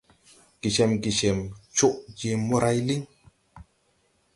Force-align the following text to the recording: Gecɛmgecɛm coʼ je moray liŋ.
Gecɛmgecɛm 0.61 1.39
coʼ 1.77 1.95
je 2.19 2.29
moray 2.47 2.79
liŋ. 2.87 3.01